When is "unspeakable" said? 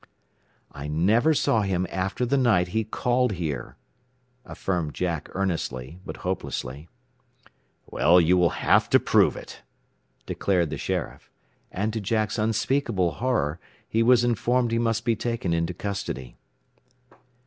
12.39-13.11